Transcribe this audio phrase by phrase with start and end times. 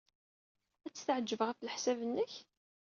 [0.85, 2.33] Ad t-teɛjeb, ɣef leḥsab-nnek?